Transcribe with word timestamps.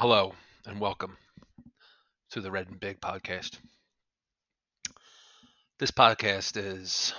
Hello 0.00 0.32
and 0.64 0.80
welcome 0.80 1.18
to 2.30 2.40
the 2.40 2.50
Red 2.50 2.68
and 2.68 2.80
Big 2.80 3.02
podcast. 3.02 3.58
This 5.78 5.90
podcast 5.90 6.56
is 6.56 7.12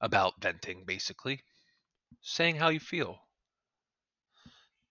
about 0.00 0.40
venting, 0.40 0.84
basically, 0.86 1.40
saying 2.20 2.54
how 2.54 2.68
you 2.68 2.78
feel, 2.78 3.18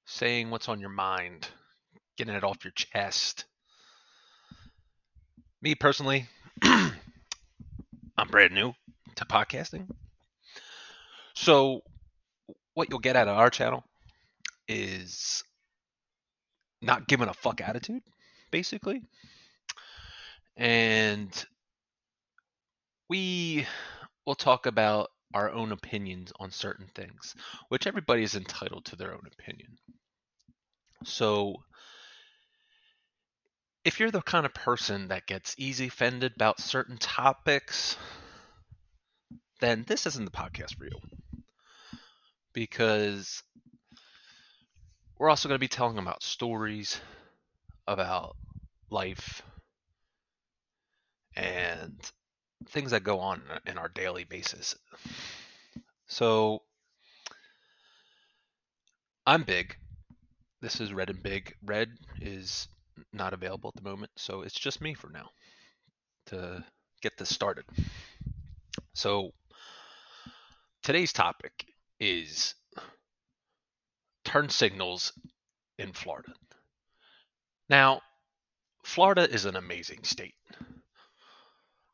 saying 0.03 0.49
what's 0.49 0.67
on 0.67 0.81
your 0.81 0.89
mind, 0.89 1.47
getting 2.17 2.35
it 2.35 2.43
off 2.43 2.65
your 2.65 2.73
chest. 2.75 3.45
Me 5.61 5.73
personally, 5.73 6.27
I'm 6.63 6.91
brand 8.29 8.53
new 8.53 8.73
to 9.15 9.23
podcasting. 9.23 9.89
So, 11.33 11.83
what 12.73 12.89
you'll 12.89 12.99
get 12.99 13.15
out 13.15 13.29
of 13.29 13.37
our 13.37 13.49
channel 13.49 13.85
is 14.67 15.45
not 16.81 17.07
giving 17.07 17.27
a 17.27 17.33
fuck 17.33 17.61
attitude, 17.61 18.03
basically. 18.49 19.01
And 20.57 21.45
we 23.09 23.65
will 24.25 24.35
talk 24.35 24.65
about 24.65 25.09
our 25.33 25.49
own 25.51 25.71
opinions 25.71 26.31
on 26.39 26.51
certain 26.51 26.87
things, 26.93 27.35
which 27.69 27.87
everybody 27.87 28.23
is 28.23 28.35
entitled 28.35 28.85
to 28.85 28.95
their 28.95 29.13
own 29.13 29.23
opinion. 29.31 29.77
So, 31.03 31.55
if 33.83 33.99
you're 33.99 34.11
the 34.11 34.21
kind 34.21 34.45
of 34.45 34.53
person 34.53 35.07
that 35.07 35.25
gets 35.25 35.55
easy 35.57 35.87
offended 35.87 36.33
about 36.35 36.59
certain 36.59 36.97
topics, 36.97 37.97
then 39.59 39.83
this 39.87 40.05
isn't 40.05 40.25
the 40.25 40.31
podcast 40.31 40.75
for 40.75 40.85
you. 40.85 40.99
Because 42.53 43.41
we're 45.21 45.29
also 45.29 45.47
going 45.47 45.55
to 45.55 45.59
be 45.59 45.67
telling 45.67 45.99
about 45.99 46.23
stories 46.23 46.99
about 47.87 48.35
life 48.89 49.43
and 51.35 51.93
things 52.69 52.89
that 52.89 53.03
go 53.03 53.19
on 53.19 53.43
in 53.67 53.77
our 53.77 53.87
daily 53.89 54.23
basis. 54.23 54.75
So 56.07 56.63
I'm 59.27 59.43
big. 59.43 59.75
This 60.59 60.81
is 60.81 60.91
Red 60.91 61.11
and 61.11 61.21
Big. 61.21 61.53
Red 61.63 61.89
is 62.19 62.67
not 63.13 63.33
available 63.33 63.71
at 63.75 63.79
the 63.79 63.87
moment, 63.87 64.09
so 64.15 64.41
it's 64.41 64.59
just 64.59 64.81
me 64.81 64.95
for 64.95 65.11
now 65.11 65.29
to 66.25 66.65
get 67.03 67.15
this 67.19 67.29
started. 67.29 67.65
So 68.95 69.33
today's 70.81 71.13
topic 71.13 71.67
is 71.99 72.55
turn 74.31 74.47
signals 74.47 75.11
in 75.77 75.91
Florida. 75.91 76.31
Now, 77.69 78.01
Florida 78.85 79.29
is 79.29 79.43
an 79.43 79.57
amazing 79.57 80.03
state. 80.03 80.35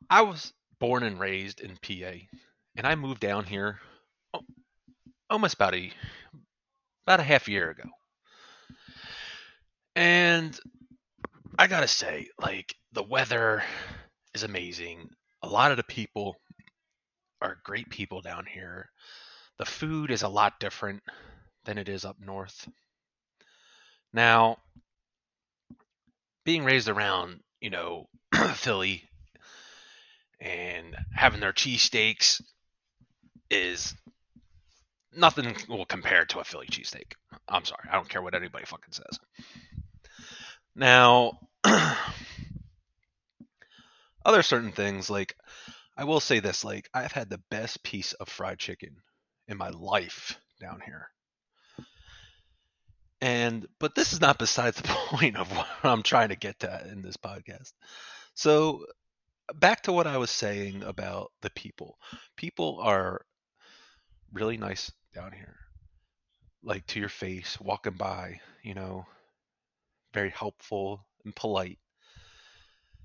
I 0.07 0.21
was 0.21 0.53
born 0.79 1.01
and 1.01 1.19
raised 1.19 1.61
in 1.61 1.77
PA, 1.81 2.17
and 2.75 2.85
I 2.85 2.93
moved 2.93 3.21
down 3.21 3.45
here 3.45 3.79
oh, 4.35 4.41
almost 5.31 5.55
about 5.55 5.73
a 5.73 5.91
about 7.07 7.19
a 7.19 7.23
half 7.23 7.49
year 7.49 7.71
ago. 7.71 7.89
And 9.95 10.57
I 11.57 11.65
gotta 11.65 11.87
say, 11.87 12.27
like 12.39 12.75
the 12.91 13.03
weather 13.03 13.63
is 14.35 14.43
amazing. 14.43 15.09
A 15.41 15.49
lot 15.49 15.71
of 15.71 15.77
the 15.77 15.83
people 15.83 16.35
are 17.41 17.57
great 17.63 17.89
people 17.89 18.21
down 18.21 18.45
here. 18.45 18.91
The 19.57 19.65
food 19.65 20.11
is 20.11 20.21
a 20.21 20.29
lot 20.29 20.59
different 20.59 21.01
than 21.67 21.77
it 21.77 21.89
is 21.89 22.05
up 22.05 22.17
north. 22.19 22.67
Now, 24.13 24.57
being 26.45 26.63
raised 26.63 26.87
around, 26.87 27.41
you 27.59 27.69
know, 27.69 28.07
Philly 28.55 29.03
and 30.39 30.95
having 31.13 31.41
their 31.41 31.51
cheesesteaks 31.51 32.41
is 33.51 33.93
nothing 35.15 35.55
will 35.67 35.85
compare 35.85 36.25
to 36.25 36.39
a 36.39 36.43
Philly 36.45 36.67
cheesesteak. 36.67 37.13
I'm 37.49 37.65
sorry, 37.65 37.89
I 37.91 37.95
don't 37.95 38.09
care 38.09 38.21
what 38.21 38.33
anybody 38.33 38.65
fucking 38.65 38.93
says. 38.93 39.19
Now, 40.73 41.37
other 44.25 44.41
certain 44.41 44.71
things 44.71 45.09
like 45.09 45.35
I 45.97 46.05
will 46.05 46.21
say 46.21 46.39
this, 46.39 46.63
like 46.63 46.89
I've 46.93 47.11
had 47.11 47.29
the 47.29 47.41
best 47.51 47.83
piece 47.83 48.13
of 48.13 48.29
fried 48.29 48.59
chicken 48.59 48.95
in 49.49 49.57
my 49.57 49.69
life 49.69 50.39
down 50.61 50.79
here. 50.85 51.09
And 53.21 53.67
but 53.79 53.95
this 53.95 54.13
is 54.13 54.21
not 54.21 54.37
besides 54.37 54.77
the 54.77 54.87
point 55.09 55.37
of 55.37 55.51
what 55.55 55.67
I'm 55.83 56.03
trying 56.03 56.29
to 56.29 56.35
get 56.35 56.59
to 56.59 56.87
in 56.91 57.01
this 57.01 57.17
podcast. 57.17 57.73
So 58.35 58.85
back 59.55 59.83
to 59.83 59.93
what 59.93 60.07
I 60.07 60.17
was 60.17 60.29
saying 60.29 60.83
about 60.83 61.31
the 61.41 61.49
people. 61.49 61.97
People 62.35 62.79
are 62.81 63.21
really 64.33 64.57
nice 64.57 64.91
down 65.13 65.31
here. 65.31 65.55
Like 66.63 66.85
to 66.87 66.99
your 66.99 67.09
face, 67.09 67.59
walking 67.59 67.93
by, 67.93 68.39
you 68.63 68.73
know, 68.73 69.05
very 70.13 70.29
helpful 70.29 71.05
and 71.23 71.35
polite 71.35 71.79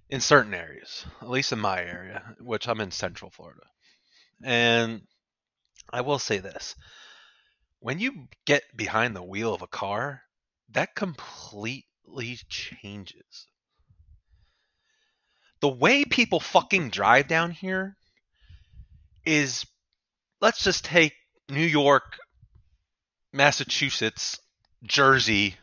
in 0.08 0.20
certain 0.20 0.52
areas, 0.54 1.06
at 1.20 1.30
least 1.30 1.52
in 1.52 1.58
my 1.58 1.80
area, 1.80 2.34
which 2.40 2.68
I'm 2.68 2.80
in 2.80 2.90
Central 2.90 3.30
Florida. 3.30 3.62
And 4.42 5.02
I 5.90 6.00
will 6.00 6.18
say 6.18 6.38
this 6.38 6.74
when 7.82 7.98
you 7.98 8.28
get 8.46 8.62
behind 8.76 9.16
the 9.16 9.22
wheel 9.22 9.52
of 9.52 9.60
a 9.60 9.66
car, 9.66 10.22
that 10.70 10.94
completely 10.94 12.38
changes. 12.48 13.48
The 15.60 15.68
way 15.68 16.04
people 16.04 16.38
fucking 16.38 16.90
drive 16.90 17.26
down 17.26 17.50
here 17.50 17.96
is 19.26 19.66
let's 20.40 20.62
just 20.62 20.84
take 20.84 21.14
New 21.48 21.66
York, 21.66 22.18
Massachusetts, 23.32 24.38
Jersey, 24.84 25.56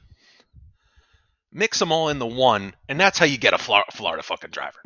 mix 1.53 1.79
them 1.79 1.94
all 1.94 2.09
in 2.09 2.19
the 2.19 2.28
one, 2.28 2.74
and 2.90 3.00
that's 3.00 3.18
how 3.18 3.25
you 3.25 3.38
get 3.38 3.53
a 3.53 3.58
Florida, 3.58 4.24
fucking 4.24 4.52
driver. 4.52 4.81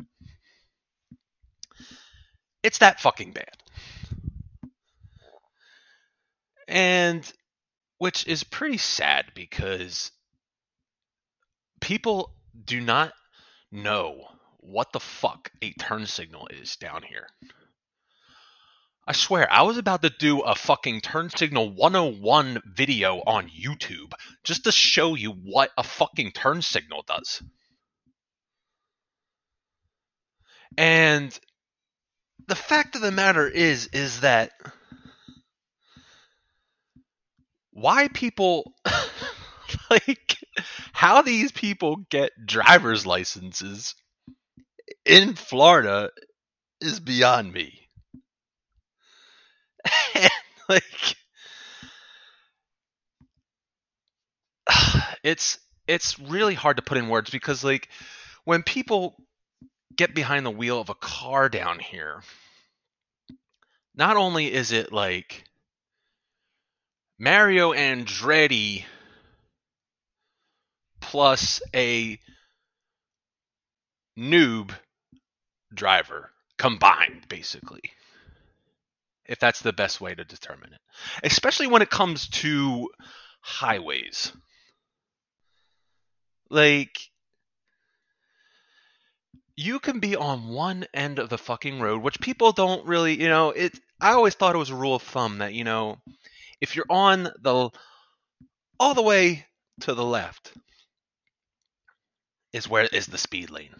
It's 2.62 2.78
that 2.78 3.00
fucking 3.00 3.32
bad. 3.32 3.56
And 6.68 7.30
which 7.98 8.26
is 8.26 8.44
pretty 8.44 8.78
sad 8.78 9.26
because 9.34 10.10
people 11.80 12.34
do 12.64 12.80
not 12.80 13.12
know 13.70 14.24
what 14.58 14.92
the 14.92 15.00
fuck 15.00 15.50
a 15.62 15.72
turn 15.72 16.06
signal 16.06 16.48
is 16.48 16.76
down 16.76 17.02
here. 17.02 17.28
I 19.06 19.12
swear, 19.12 19.50
I 19.52 19.62
was 19.62 19.76
about 19.76 20.00
to 20.02 20.10
do 20.10 20.40
a 20.40 20.54
fucking 20.54 21.02
turn 21.02 21.28
signal 21.28 21.68
101 21.74 22.62
video 22.74 23.18
on 23.26 23.50
YouTube 23.50 24.14
just 24.44 24.64
to 24.64 24.72
show 24.72 25.14
you 25.14 25.32
what 25.32 25.70
a 25.76 25.82
fucking 25.82 26.32
turn 26.32 26.62
signal 26.62 27.04
does. 27.06 27.42
And 30.78 31.38
the 32.48 32.56
fact 32.56 32.96
of 32.96 33.02
the 33.02 33.12
matter 33.12 33.46
is 33.46 33.88
is 33.88 34.20
that 34.20 34.52
why 37.74 38.08
people 38.08 38.72
like 39.90 40.38
how 40.92 41.22
these 41.22 41.52
people 41.52 41.96
get 42.08 42.30
driver's 42.46 43.04
licenses 43.04 43.94
in 45.04 45.34
Florida 45.34 46.10
is 46.80 47.00
beyond 47.00 47.52
me. 47.52 47.80
and 50.14 50.30
like 50.68 51.16
it's 55.22 55.58
it's 55.86 56.18
really 56.18 56.54
hard 56.54 56.76
to 56.76 56.82
put 56.82 56.96
in 56.96 57.08
words 57.08 57.28
because 57.28 57.64
like 57.64 57.88
when 58.44 58.62
people 58.62 59.16
get 59.96 60.14
behind 60.14 60.46
the 60.46 60.50
wheel 60.50 60.80
of 60.80 60.90
a 60.90 60.94
car 60.94 61.48
down 61.48 61.78
here 61.80 62.22
not 63.96 64.16
only 64.16 64.52
is 64.52 64.72
it 64.72 64.92
like 64.92 65.44
Mario 67.18 67.72
Andretti 67.72 68.84
plus 71.00 71.62
a 71.74 72.18
noob 74.18 74.72
driver 75.72 76.30
combined, 76.58 77.26
basically. 77.28 77.82
If 79.26 79.38
that's 79.38 79.60
the 79.60 79.72
best 79.72 80.00
way 80.00 80.14
to 80.14 80.24
determine 80.24 80.72
it. 80.72 80.80
Especially 81.22 81.66
when 81.66 81.82
it 81.82 81.90
comes 81.90 82.28
to 82.28 82.90
highways. 83.40 84.32
Like, 86.50 87.10
you 89.56 89.78
can 89.78 89.98
be 90.00 90.16
on 90.16 90.48
one 90.48 90.84
end 90.92 91.18
of 91.18 91.28
the 91.28 91.38
fucking 91.38 91.80
road, 91.80 92.02
which 92.02 92.20
people 92.20 92.52
don't 92.52 92.86
really, 92.86 93.20
you 93.20 93.28
know, 93.28 93.50
it. 93.50 93.78
I 94.00 94.12
always 94.12 94.34
thought 94.34 94.54
it 94.54 94.58
was 94.58 94.70
a 94.70 94.74
rule 94.76 94.96
of 94.96 95.02
thumb 95.02 95.38
that, 95.38 95.54
you 95.54 95.64
know, 95.64 95.98
if 96.64 96.74
you're 96.74 96.86
on 96.88 97.24
the 97.42 97.68
all 98.80 98.94
the 98.94 99.02
way 99.02 99.46
to 99.80 99.92
the 99.92 100.04
left, 100.04 100.50
is 102.54 102.66
where 102.66 102.84
is 102.84 103.06
the 103.06 103.18
speed 103.18 103.50
lane, 103.50 103.74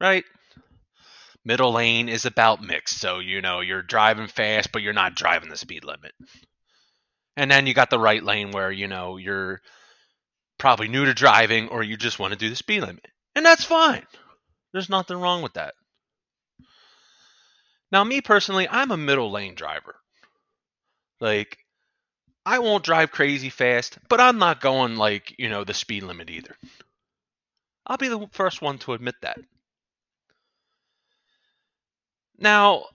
right? 0.00 0.24
Middle 1.44 1.72
lane 1.72 2.08
is 2.08 2.24
about 2.24 2.60
mixed, 2.60 2.98
so 2.98 3.20
you 3.20 3.40
know 3.40 3.60
you're 3.60 3.82
driving 3.82 4.26
fast, 4.26 4.72
but 4.72 4.82
you're 4.82 4.92
not 4.92 5.14
driving 5.14 5.48
the 5.48 5.56
speed 5.56 5.84
limit. 5.84 6.12
And 7.36 7.48
then 7.48 7.68
you 7.68 7.74
got 7.74 7.90
the 7.90 8.00
right 8.00 8.22
lane 8.22 8.50
where 8.50 8.72
you 8.72 8.88
know 8.88 9.16
you're 9.16 9.60
probably 10.58 10.88
new 10.88 11.04
to 11.04 11.14
driving 11.14 11.68
or 11.68 11.84
you 11.84 11.96
just 11.96 12.18
want 12.18 12.32
to 12.32 12.38
do 12.38 12.50
the 12.50 12.56
speed 12.56 12.80
limit, 12.80 13.06
and 13.36 13.46
that's 13.46 13.64
fine. 13.64 14.04
There's 14.72 14.90
nothing 14.90 15.20
wrong 15.20 15.40
with 15.40 15.52
that. 15.52 15.74
Now, 17.92 18.02
me 18.02 18.20
personally, 18.20 18.68
I'm 18.68 18.90
a 18.90 18.96
middle 18.96 19.30
lane 19.30 19.54
driver. 19.54 19.94
Like, 21.20 21.63
I 22.46 22.58
won't 22.58 22.84
drive 22.84 23.10
crazy 23.10 23.50
fast, 23.50 23.98
but 24.08 24.20
I'm 24.20 24.38
not 24.38 24.60
going 24.60 24.96
like, 24.96 25.34
you 25.38 25.48
know, 25.48 25.64
the 25.64 25.74
speed 25.74 26.02
limit 26.04 26.30
either. 26.30 26.56
I'll 27.86 27.96
be 27.96 28.08
the 28.08 28.28
first 28.32 28.60
one 28.60 28.78
to 28.80 28.92
admit 28.92 29.14
that. 29.22 29.38
Now, 32.38 32.86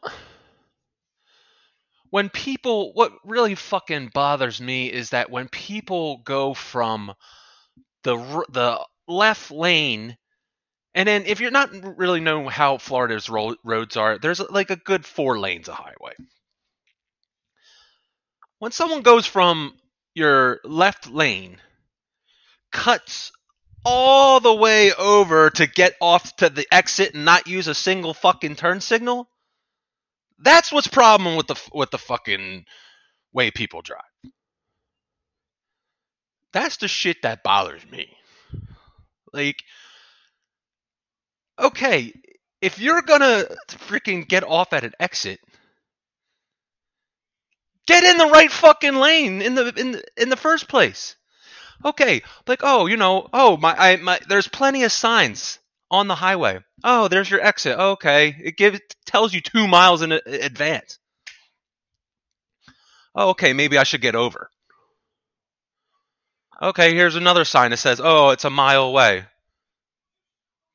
when 2.09 2.29
people, 2.29 2.93
what 2.93 3.13
really 3.23 3.55
fucking 3.55 4.09
bothers 4.13 4.59
me 4.61 4.91
is 4.91 5.11
that 5.11 5.29
when 5.29 5.47
people 5.49 6.17
go 6.23 6.53
from 6.53 7.13
the 8.03 8.17
the 8.49 8.85
left 9.07 9.51
lane 9.51 10.17
and 10.95 11.07
then 11.07 11.25
if 11.25 11.39
you're 11.39 11.51
not 11.51 11.71
really 11.97 12.19
know 12.19 12.49
how 12.49 12.77
Florida's 12.77 13.29
ro- 13.29 13.55
roads 13.63 13.97
are, 13.97 14.17
there's 14.17 14.39
like 14.39 14.71
a 14.71 14.75
good 14.75 15.05
four 15.05 15.39
lanes 15.39 15.69
of 15.69 15.75
highway. 15.75 16.13
When 18.59 18.71
someone 18.71 19.01
goes 19.01 19.25
from 19.25 19.73
your 20.13 20.59
left 20.63 21.09
lane, 21.09 21.57
cuts 22.71 23.31
all 23.85 24.41
the 24.41 24.53
way 24.53 24.93
over 24.93 25.49
to 25.49 25.65
get 25.65 25.95
off 26.01 26.35
to 26.37 26.49
the 26.49 26.67
exit 26.71 27.13
and 27.13 27.23
not 27.23 27.47
use 27.47 27.67
a 27.67 27.73
single 27.73 28.13
fucking 28.13 28.57
turn 28.57 28.81
signal, 28.81 29.29
that's 30.39 30.71
what's 30.71 30.87
problem 30.87 31.35
with 31.35 31.47
the 31.47 31.69
with 31.73 31.91
the 31.91 31.97
fucking 31.97 32.65
way 33.33 33.51
people 33.51 33.81
drive. 33.81 34.01
That's 36.51 36.77
the 36.77 36.87
shit 36.87 37.21
that 37.23 37.43
bothers 37.43 37.85
me. 37.89 38.13
Like 39.31 39.63
okay, 41.57 42.13
if 42.61 42.79
you're 42.79 43.01
gonna 43.01 43.45
freaking 43.67 44.27
get 44.27 44.43
off 44.43 44.73
at 44.73 44.83
an 44.83 44.93
exit, 44.99 45.39
get 47.89 48.03
in 48.03 48.17
the 48.17 48.27
right 48.27 48.51
fucking 48.51 48.95
lane 48.95 49.41
in 49.41 49.55
the 49.55 49.73
in 49.75 49.91
the, 49.91 50.03
in 50.15 50.29
the 50.29 50.37
first 50.37 50.67
place. 50.67 51.15
Okay, 51.83 52.21
like 52.47 52.61
oh, 52.63 52.85
you 52.85 52.97
know, 52.97 53.27
oh 53.33 53.57
my, 53.57 53.75
I 53.77 53.95
my, 53.97 54.19
there's 54.27 54.47
plenty 54.47 54.83
of 54.83 54.91
signs 54.91 55.59
on 55.89 56.07
the 56.07 56.15
highway. 56.15 56.59
Oh, 56.83 57.07
there's 57.07 57.29
your 57.29 57.41
exit. 57.41 57.77
Okay, 57.77 58.35
it 58.41 58.57
gives 58.57 58.79
tells 59.05 59.33
you 59.33 59.41
two 59.41 59.67
miles 59.67 60.01
in 60.01 60.11
advance. 60.11 60.99
Oh, 63.15 63.29
okay, 63.29 63.53
maybe 63.53 63.77
I 63.77 63.83
should 63.83 64.01
get 64.01 64.15
over. 64.15 64.49
Okay, 66.61 66.93
here's 66.93 67.15
another 67.15 67.45
sign 67.45 67.71
that 67.71 67.77
says, 67.77 67.99
"Oh, 68.03 68.29
it's 68.29 68.45
a 68.45 68.49
mile 68.49 68.83
away." 68.83 69.25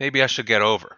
Maybe 0.00 0.22
I 0.22 0.26
should 0.26 0.46
get 0.46 0.62
over. 0.62 0.96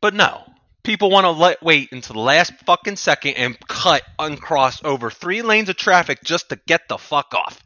But 0.00 0.14
no. 0.14 0.44
People 0.86 1.10
want 1.10 1.24
to 1.24 1.32
let 1.32 1.64
wait 1.64 1.90
until 1.90 2.14
the 2.14 2.20
last 2.20 2.52
fucking 2.64 2.94
second 2.94 3.34
and 3.34 3.58
cut 3.66 4.04
uncross 4.20 4.84
over 4.84 5.10
three 5.10 5.42
lanes 5.42 5.68
of 5.68 5.74
traffic 5.74 6.22
just 6.22 6.50
to 6.50 6.60
get 6.68 6.82
the 6.88 6.96
fuck 6.96 7.34
off. 7.34 7.60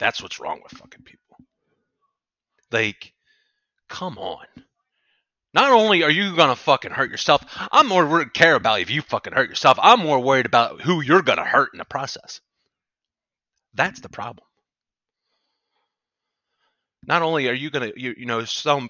That's 0.00 0.20
what's 0.20 0.40
wrong 0.40 0.58
with 0.60 0.72
fucking 0.72 1.04
people. 1.04 1.36
Like, 2.72 3.12
come 3.88 4.18
on. 4.18 4.44
Not 5.54 5.70
only 5.70 6.02
are 6.02 6.10
you 6.10 6.34
gonna 6.34 6.56
fucking 6.56 6.90
hurt 6.90 7.12
yourself, 7.12 7.44
I'm 7.70 7.86
more 7.86 8.04
worried 8.04 8.34
care 8.34 8.56
about 8.56 8.80
if 8.80 8.90
you 8.90 9.02
fucking 9.02 9.34
hurt 9.34 9.50
yourself. 9.50 9.78
I'm 9.80 10.00
more 10.00 10.18
worried 10.18 10.46
about 10.46 10.80
who 10.80 11.00
you're 11.00 11.22
gonna 11.22 11.44
hurt 11.44 11.70
in 11.72 11.78
the 11.78 11.84
process. 11.84 12.40
That's 13.72 14.00
the 14.00 14.08
problem 14.08 14.48
not 17.06 17.22
only 17.22 17.48
are 17.48 17.54
you 17.54 17.70
gonna 17.70 17.92
you, 17.96 18.14
you 18.16 18.26
know 18.26 18.44
some 18.44 18.88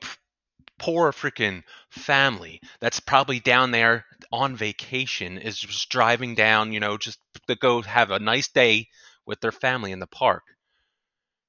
poor 0.78 1.12
freaking 1.12 1.62
family 1.90 2.60
that's 2.80 3.00
probably 3.00 3.40
down 3.40 3.70
there 3.70 4.04
on 4.32 4.56
vacation 4.56 5.38
is 5.38 5.58
just 5.58 5.88
driving 5.88 6.34
down 6.34 6.72
you 6.72 6.80
know 6.80 6.96
just 6.96 7.18
to 7.46 7.54
go 7.56 7.82
have 7.82 8.10
a 8.10 8.18
nice 8.18 8.48
day 8.48 8.88
with 9.26 9.40
their 9.40 9.52
family 9.52 9.92
in 9.92 10.00
the 10.00 10.06
park. 10.06 10.42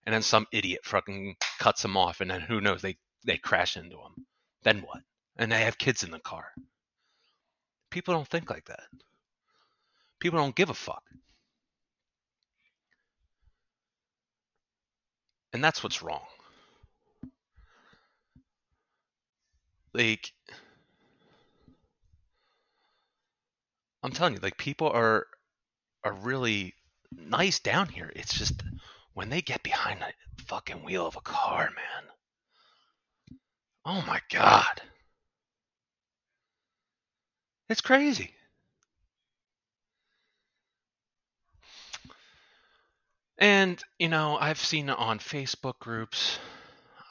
And 0.05 0.13
then 0.13 0.21
some 0.21 0.47
idiot 0.51 0.81
fucking 0.83 1.37
cuts 1.59 1.81
them 1.81 1.97
off 1.97 2.21
and 2.21 2.29
then 2.29 2.41
who 2.41 2.61
knows 2.61 2.81
they 2.81 2.97
they 3.25 3.37
crash 3.37 3.77
into 3.77 3.95
them 3.95 4.25
then 4.63 4.79
what? 4.81 5.01
And 5.37 5.51
they 5.51 5.63
have 5.63 5.77
kids 5.77 6.03
in 6.03 6.11
the 6.11 6.19
car. 6.19 6.51
People 7.89 8.13
don't 8.13 8.27
think 8.27 8.49
like 8.49 8.65
that. 8.65 8.87
People 10.19 10.39
don't 10.39 10.55
give 10.55 10.69
a 10.69 10.73
fuck. 10.73 11.03
And 15.51 15.63
that's 15.63 15.83
what's 15.83 16.01
wrong 16.01 16.25
like 19.93 20.33
I'm 24.03 24.11
telling 24.11 24.33
you, 24.33 24.39
like 24.41 24.57
people 24.57 24.89
are 24.89 25.27
are 26.03 26.13
really 26.13 26.73
nice 27.15 27.59
down 27.59 27.87
here. 27.87 28.11
It's 28.15 28.33
just 28.33 28.61
when 29.13 29.29
they 29.29 29.41
get 29.41 29.63
behind 29.63 30.01
the 30.01 30.43
fucking 30.45 30.83
wheel 30.83 31.07
of 31.07 31.15
a 31.15 31.21
car, 31.21 31.69
man. 31.75 32.03
Oh 33.85 34.03
my 34.07 34.19
god. 34.29 34.81
It's 37.69 37.81
crazy. 37.81 38.33
And, 43.37 43.81
you 43.99 44.09
know, 44.09 44.37
I've 44.37 44.59
seen 44.59 44.89
on 44.89 45.19
Facebook 45.19 45.79
groups 45.79 46.39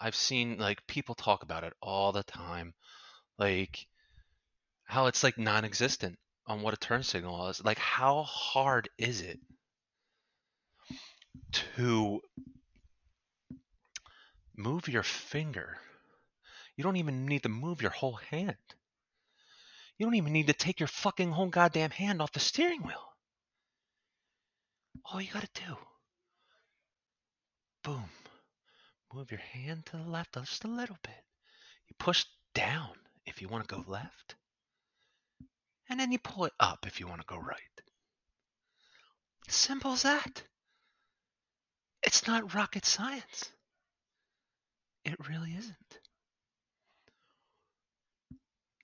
I've 0.02 0.16
seen 0.16 0.58
like 0.58 0.84
people 0.88 1.14
talk 1.14 1.44
about 1.44 1.62
it 1.62 1.72
all 1.80 2.10
the 2.10 2.24
time, 2.24 2.74
like 3.38 3.86
how 4.84 5.06
it's 5.06 5.22
like 5.22 5.38
non-existent 5.38 6.18
on 6.46 6.60
what 6.62 6.74
a 6.74 6.76
turn 6.76 7.04
signal 7.04 7.48
is. 7.48 7.64
Like, 7.64 7.78
how 7.78 8.24
hard 8.24 8.88
is 8.98 9.20
it 9.20 9.38
to 11.52 12.20
move 14.56 14.88
your 14.88 15.04
finger? 15.04 15.78
You 16.76 16.82
don't 16.82 16.96
even 16.96 17.26
need 17.26 17.44
to 17.44 17.48
move 17.48 17.80
your 17.80 17.92
whole 17.92 18.18
hand. 18.30 18.56
You 19.98 20.06
don't 20.06 20.16
even 20.16 20.32
need 20.32 20.48
to 20.48 20.52
take 20.52 20.80
your 20.80 20.88
fucking 20.88 21.30
whole 21.30 21.46
goddamn 21.46 21.90
hand 21.90 22.20
off 22.20 22.32
the 22.32 22.40
steering 22.40 22.82
wheel. 22.82 23.14
All 25.04 25.20
you 25.20 25.32
gotta 25.32 25.48
do, 25.54 25.76
boom, 27.84 28.08
move 29.14 29.30
your 29.30 29.40
hand 29.40 29.86
to 29.86 29.96
the 29.96 30.02
left 30.02 30.34
just 30.34 30.64
a 30.64 30.68
little 30.68 30.98
bit. 31.02 31.24
You 31.88 31.94
push 31.98 32.24
down 32.54 32.90
if 33.26 33.40
you 33.40 33.48
want 33.48 33.68
to 33.68 33.74
go 33.74 33.84
left. 33.86 34.34
And 35.88 36.00
then 36.00 36.12
you 36.12 36.18
pull 36.18 36.44
it 36.44 36.52
up 36.58 36.86
if 36.86 37.00
you 37.00 37.06
want 37.06 37.20
to 37.20 37.26
go 37.26 37.38
right. 37.38 37.58
Simple 39.48 39.92
as 39.92 40.02
that. 40.02 40.42
It's 42.02 42.26
not 42.26 42.54
rocket 42.54 42.84
science. 42.84 43.50
It 45.04 45.28
really 45.28 45.52
isn't. 45.58 45.98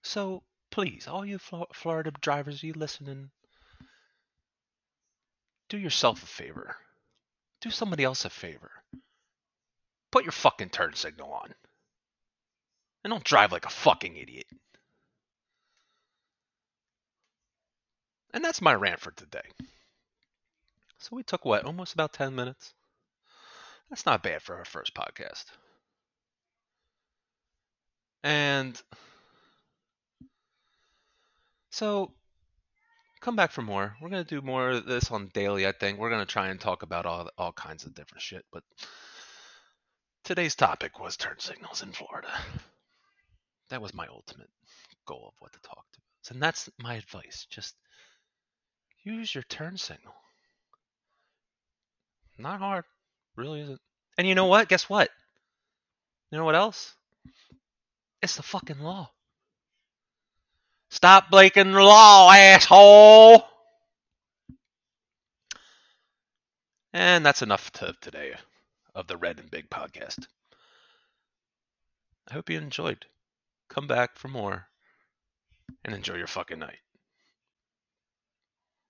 So 0.02 0.42
please, 0.70 1.06
all 1.08 1.24
you 1.24 1.38
Florida 1.38 2.12
drivers, 2.20 2.62
you 2.62 2.72
listening, 2.74 3.30
do 5.68 5.78
yourself 5.78 6.22
a 6.22 6.26
favor. 6.26 6.76
Do 7.60 7.70
somebody 7.70 8.04
else 8.04 8.24
a 8.24 8.30
favor. 8.30 8.70
Put 10.10 10.24
your 10.24 10.32
fucking 10.32 10.70
turn 10.70 10.94
signal 10.94 11.32
on. 11.32 11.54
And 13.04 13.10
don't 13.12 13.24
drive 13.24 13.52
like 13.52 13.66
a 13.66 13.70
fucking 13.70 14.16
idiot. 14.16 14.46
And 18.32 18.44
that's 18.44 18.60
my 18.60 18.74
rant 18.74 19.00
for 19.00 19.10
today. 19.12 19.40
So 20.98 21.16
we 21.16 21.22
took 21.22 21.44
what, 21.44 21.64
almost 21.64 21.94
about 21.94 22.12
10 22.12 22.34
minutes? 22.34 22.74
That's 23.88 24.04
not 24.04 24.22
bad 24.22 24.42
for 24.42 24.56
our 24.56 24.64
first 24.64 24.94
podcast. 24.94 25.44
And 28.22 28.80
so 31.70 32.12
come 33.20 33.36
back 33.36 33.52
for 33.52 33.62
more. 33.62 33.96
We're 34.00 34.10
going 34.10 34.24
to 34.24 34.28
do 34.34 34.44
more 34.44 34.70
of 34.70 34.86
this 34.86 35.10
on 35.10 35.30
daily, 35.32 35.66
I 35.66 35.72
think. 35.72 35.98
We're 35.98 36.10
going 36.10 36.24
to 36.24 36.32
try 36.32 36.48
and 36.48 36.60
talk 36.60 36.82
about 36.82 37.06
all 37.06 37.30
all 37.38 37.52
kinds 37.52 37.84
of 37.84 37.94
different 37.94 38.22
shit, 38.22 38.44
but 38.52 38.62
Today's 40.28 40.54
topic 40.54 41.00
was 41.00 41.16
turn 41.16 41.36
signals 41.38 41.82
in 41.82 41.90
Florida. 41.90 42.28
That 43.70 43.80
was 43.80 43.94
my 43.94 44.06
ultimate 44.08 44.50
goal 45.06 45.24
of 45.26 45.32
what 45.38 45.54
to 45.54 45.58
talk 45.60 45.86
to. 45.94 46.34
And 46.34 46.42
that's 46.42 46.68
my 46.78 46.96
advice. 46.96 47.46
Just 47.48 47.74
use 49.04 49.34
your 49.34 49.44
turn 49.44 49.78
signal. 49.78 50.12
Not 52.36 52.58
hard, 52.58 52.84
really 53.36 53.62
isn't. 53.62 53.80
And 54.18 54.28
you 54.28 54.34
know 54.34 54.44
what? 54.44 54.68
Guess 54.68 54.86
what? 54.90 55.08
You 56.30 56.36
know 56.36 56.44
what 56.44 56.56
else? 56.56 56.94
It's 58.20 58.36
the 58.36 58.42
fucking 58.42 58.80
law. 58.80 59.08
Stop 60.90 61.30
breaking 61.30 61.72
the 61.72 61.82
law, 61.82 62.30
asshole! 62.30 63.46
And 66.92 67.24
that's 67.24 67.40
enough 67.40 67.72
to 67.72 67.94
today 68.02 68.34
of 68.98 69.06
the 69.06 69.16
Red 69.16 69.38
and 69.38 69.48
Big 69.48 69.70
podcast. 69.70 70.26
I 72.28 72.34
hope 72.34 72.50
you 72.50 72.58
enjoyed. 72.58 73.06
Come 73.70 73.86
back 73.86 74.18
for 74.18 74.26
more 74.26 74.66
and 75.84 75.94
enjoy 75.94 76.16
your 76.16 76.26
fucking 76.26 76.58
night. 76.58 76.80